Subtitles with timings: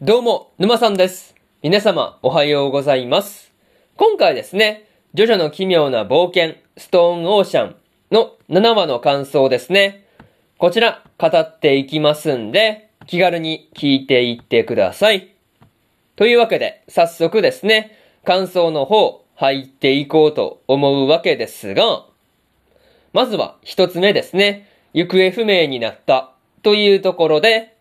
[0.00, 1.34] どうも、沼さんです。
[1.60, 3.52] 皆様、おはようございます。
[3.96, 7.76] 今回ですね、ジョジョの奇妙な冒険、ストーンオーシャン
[8.12, 10.04] の7話の感想ですね。
[10.56, 15.34] こちら、語っていきますんで、気軽に聞いていってください。
[16.14, 22.04] というわけで、早速ですね、感想の方、入っていこうと思うわけですが、
[23.12, 26.30] まずは一つ目ですね、行方不明になった
[26.62, 27.74] というところで、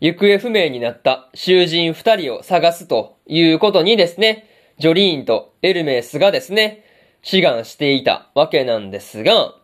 [0.00, 6.84] 行方不明になった囚人二人を探すということにですね、ジョリーンとエルメスがですね、
[7.22, 9.54] 志願していたわけなんですが、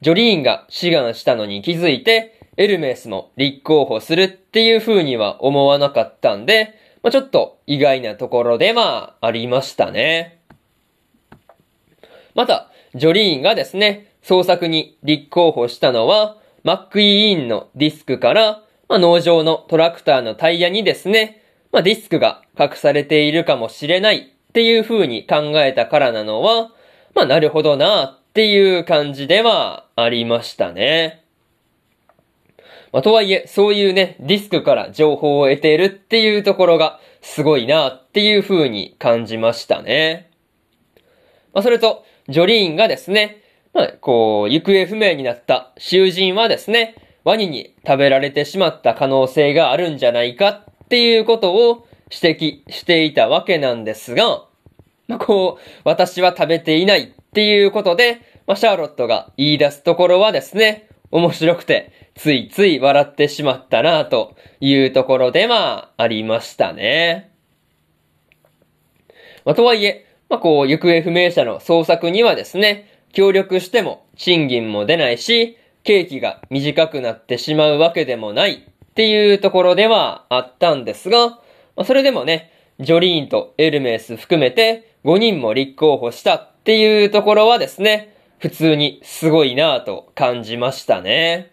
[0.00, 10.40] ジョリーンが志願したのに気づいて、エルメスも立候補するっていう風には思わなかったんで、まあ、ちょっと意外なところでまあ、りましたね。
[12.34, 26.70] また、ジョリーンがですね、捜索に立候補したのは、マックイーンのディスクから、まあ、農場のトラクターのタイヤにですね、まあ、ディスクが隠されているかもしれないっていう風に考えたからなのは、
[27.14, 31.24] まあ、なるほどなっていう感じではありましたね。
[32.92, 40.30] まあ、とはいえ、そういうね、ディスクから情報を得ているっていうところがすごいなっていう風に感じましたね。
[41.52, 46.94] まあ、それと、ジョリーンがですね、まあ、こう、行方不明になった囚人はですね、
[47.24, 50.48] ワニに食べられてしまった可能性があるんじゃないか
[50.84, 54.44] っていうことを指摘していたわけなんですが、
[55.08, 67.30] まあ、こう、私は食べていないっていうことで、まあ、シャーロットが言い出すところはですね、面白くて、ついつい笑ってしまったなというところで、まあ、ありましたね。
[69.44, 81.38] まあ、とはいえ、まあ、こう、行方不明者の捜索にはですね、協力しても賃金も出ないし、刑期が短くなってしまうわけでもないっていうところではあったんですが、ま
[81.78, 91.52] あ、それでもね、ジョリーンとエルメス含めて5人も立候補したっていうところはですね、普通にすごいなぁと感じましたね。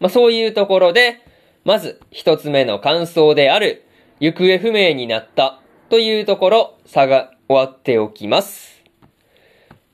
[0.00, 1.20] まあ、そういうところで、
[1.64, 3.84] まず一つ目の感想である、
[4.18, 8.82] 行方不明になったというところ、差が終わっておきます。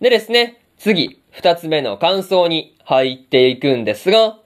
[0.01, 4.39] でですね、次、二つ目の感想に入っていくんですが、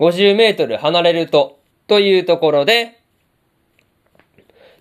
[0.00, 3.00] 50メートル離れると、というところで、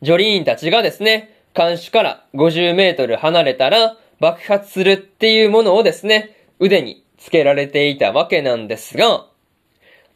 [0.01, 9.27] ジョリーンたちがですね、監視から50メートル離れたら爆発するっていうものをですね、腕につけられていたわけなんですが、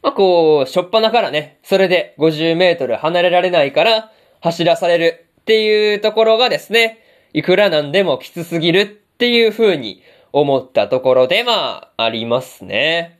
[0.02, 6.98] まあ、こう、しょっぱなからね、それで50メートル離れられないから走らされるっていうところがですね、
[7.32, 10.02] いくらなんでもきつすぎるっていう風に
[10.40, 13.18] 思ったところでまあ、ありますね。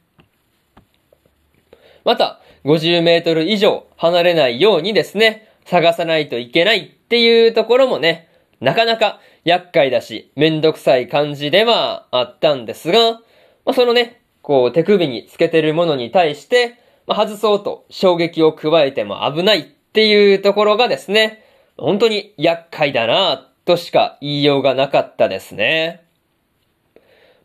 [2.04, 8.28] また、50メートル以上離れないようにですね、探さないといけないっていうところもね、
[8.60, 13.20] なかなか厄介だし、めんどくさい感じではあったんですが、ま
[13.66, 21.44] あ、そのね、こう手首につけてるものに対して、まあ、外そうと衝撃を加えても危ないっていうところがですね、
[21.78, 26.05] 本当に厄介だなとしか言いようがなかったですね。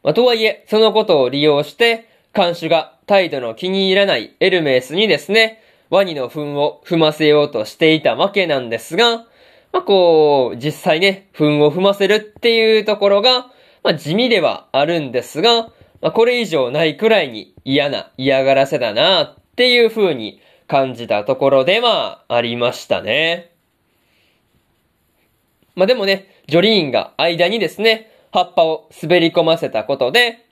[0.04, 9.26] まあ、とはいえ、そのことを利用して、監守が態度の気に入らないエルメスにですね、ワニの糞を踏ませようとしていたわけなんですが、
[9.74, 13.48] まあ、こう、実際ね、糞を踏ませるっていうところが、
[13.84, 15.70] まあ、地味ではあるんですが、
[16.02, 23.52] まあ、これ以上ないくらいに嫌な嫌がらせだなっていう風に感じたところではありましたね。
[25.76, 30.46] まあ、でもね、ジョリーンが間にですね、葉っぱを滑り込ませたことで、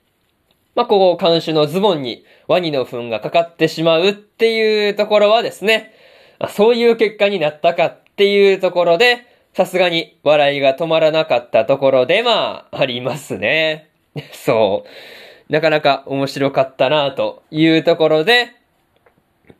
[0.74, 5.92] まあ、こう、監視のズボンにワニの糞がかかってしまうっていうところはですね、
[6.48, 13.88] そういう結果になったかっていうところで、さすがに笑いが止まらなかったところで、まあ、ありますね。
[14.32, 15.52] そう。
[15.52, 18.50] なかなか面白かったなというところで、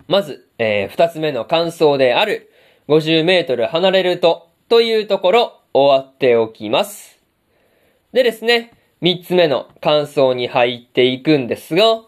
[0.06, 2.52] まず、えー、二つ目の感想である、
[2.88, 7.19] 50メートル離れると、というところ、終わっておきます。
[8.12, 12.02] でですね、三つ目の感想に入っていくんですが、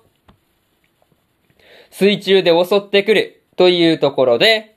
[1.90, 4.76] 水中で襲ってくるというところで、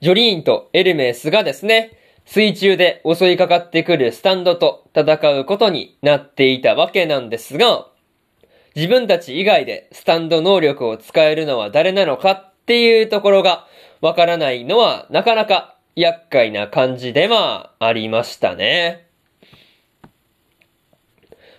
[0.00, 7.86] ジョリーンとエルメスがですね、水中で襲いかかってくるスタンドと戦うことになっていたわけなんですが、
[8.74, 13.66] 自分たち以外でスタンド能力を使えるのは誰なのかっていうところが
[14.00, 19.03] わからないのはなかなか厄介な感じではありましたね。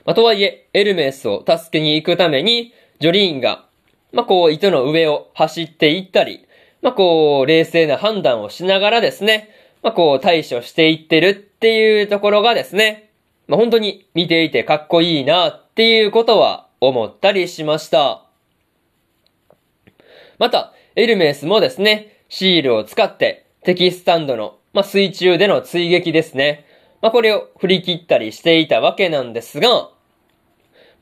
[0.05, 3.65] まあ、とはいえ、エルメスを助けに行くために、ジョリーンが、
[4.13, 6.47] まあ、こう、糸の上を走っていったり、
[6.81, 9.49] まあ、こう、冷静な判断をしながらですね、
[9.81, 13.09] まあ、こう、対処していってるっていうところがですね、
[13.47, 18.23] まあ、本当に見ていてかっこいいなっていうことは思ったりしました。
[20.37, 26.65] また、エルメスもですね、シールを使って敵スタンドの、まあ、水中での追撃ですね。
[27.01, 29.89] まあ、これを振り切ったりしていたわけなんですが、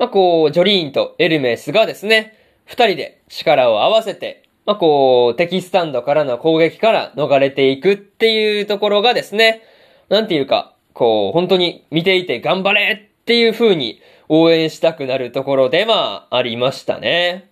[0.03, 9.61] まあ、こう、ジョリーンとエルメスがですね、二人で力を合わせて、まあ、こう、敵スタンドからの攻撃から逃れていくっていうところがですね、
[10.09, 17.50] なんていうか、こう、本当に見ていて頑張れっていう風に応援したくなるところではありましたね。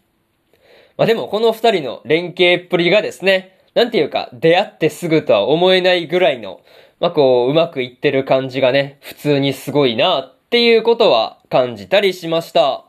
[0.98, 6.60] まあ、でもこの二人の連携っぷりがですね、なんていうか、出会ってすぐとは思えないぐらいの、
[7.00, 12.84] まあ、こう、うまくいってる感じがね、普通にすごいなっっていうことは感じたりしました。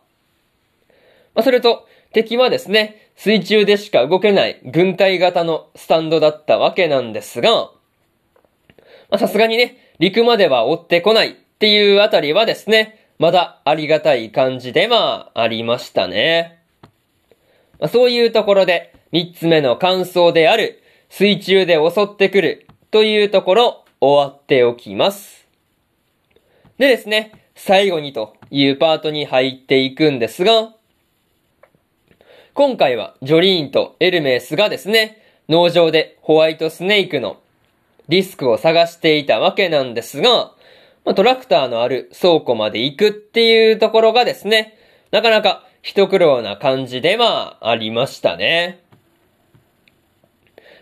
[1.32, 7.70] まあ、それと、敵はですね、水中でしか動けない軍隊型のスタンドだったわけなんですが、
[9.16, 16.58] さすがにね、陸までは追ってこないっていうあたりはですね、まだありがたい感じではありましたね。
[17.78, 25.46] まあ、そういうところで、三つ目の感想である、水中で襲ってくるというところ、終わっておきます。
[26.76, 30.75] でですね、最後にというパートに入っていくんですが、
[32.54, 37.38] 今回はジョリーンとエルメスがですね、農場でホワイトスネークの
[38.08, 40.52] ディスクを探していたわけなんですが、
[41.04, 44.76] まあ、トラクターのある倉庫まで行くっていうところがですね、
[45.10, 48.81] なかなか一苦労な感じではありましたね。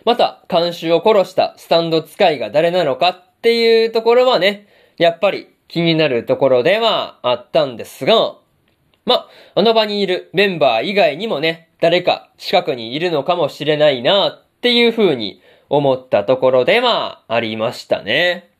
[0.03, 4.67] また、監修を殺したスタンド使いが誰なのかっていうところはね、
[4.97, 8.35] やっぱり気になるところではあったんですが、
[9.05, 18.51] ま、あの場にいるメンバー以外にもね、誰か近くにいるのかもしれないなっていう風に思ったところではありましたね。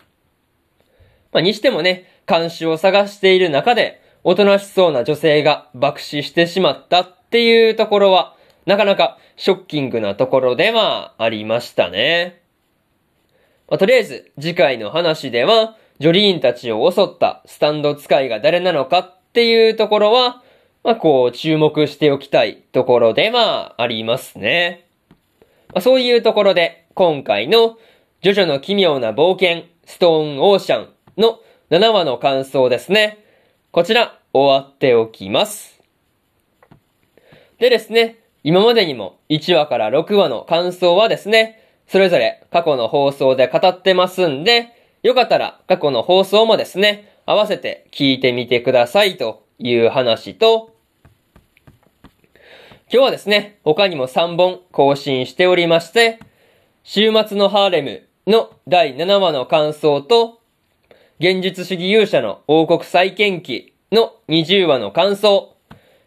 [1.34, 12.42] まあ、にしてもね、監視を探している中で、おとなしそうな女性が爆死してしまったっていうところは、なかなかショッキングなところではありましたね。
[13.68, 20.42] まあ、とりあえず、次回の話では、ジョリーンたちを襲ったスタンド使いが誰なのかっていうところは、
[20.84, 24.88] まあ、こう、注目しておきたいところではありますね。
[25.72, 27.78] まあ、そういうところで、今回の、
[28.24, 31.40] ジョジョの奇妙な冒険、ストーンオーシャンの
[31.70, 33.24] 7話の感想ですね。
[33.72, 35.80] こちら、終わっておきます。
[37.60, 50.76] でですね、今までにも1話から6話の感想はですね、それぞれ過去の放送で語ってますんで、よかったら過去の放送もですね、合わせて聞いてみてくださいという話と、
[52.94, 56.20] 今日はですね、他にも3本更新しておりまして、
[56.84, 60.42] 週末のハーレムの第7話の感想と、
[61.20, 65.56] 現実主義勇者の王国再建記の20話の感想、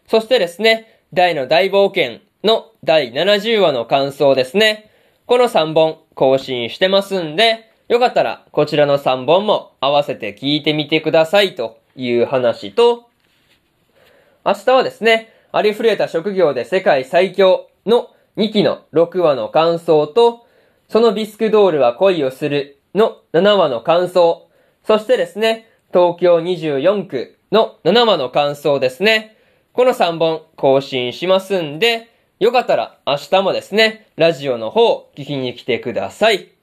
[0.07, 4.91] そしてですね、大の大冒険の第70話の感想ですね。
[5.25, 13.07] この3本更新してますんで、よかったらこちらの3本も合わせて聞いてみてくださいという話と、
[14.43, 20.45] 明日はですね、ありふれた職業で世界最強の2期の6話の感想と、
[20.89, 24.49] そのビスクドールは恋をするの7話の感想、
[24.83, 29.37] そしてですね、東京24区の7話の感想ですね。
[29.73, 36.54] この3本更新しますんで、よかったら明日もですね、ラジオの方聞きに来てください。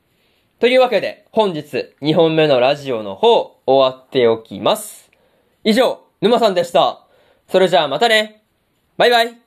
[0.62, 5.10] というわけで、本日2本目のラジオの方、終わっておきます。
[5.64, 7.04] 以上、沼さんでした。
[7.48, 8.44] それじゃあまたね。
[8.96, 9.41] バイバイ。